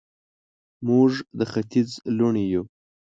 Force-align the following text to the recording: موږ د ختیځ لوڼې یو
موږ 0.87 1.11
د 1.37 1.39
ختیځ 1.51 1.89
لوڼې 2.17 2.43
یو 2.53 2.63